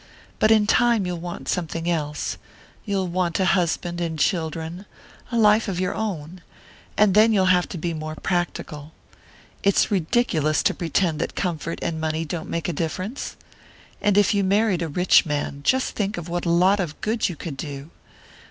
[0.39, 2.39] "But in time you'll want something else;
[2.85, 4.87] you'll want a husband and children
[5.31, 6.41] a life of your own.
[6.97, 8.93] And then you'll have to be more practical.
[9.61, 13.35] It's ridiculous to pretend that comfort and money don't make a difference.
[14.01, 17.35] And if you married a rich man, just think what a lot of good you
[17.35, 17.91] could do!